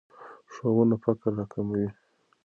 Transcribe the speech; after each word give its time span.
ښوونه 0.53 0.95
فقر 1.03 1.31
راکموي. 1.39 1.87